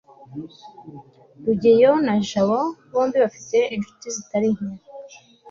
[1.43, 2.59] rugeyo na jabo
[2.91, 4.67] bombi bafite inshuti zitari nke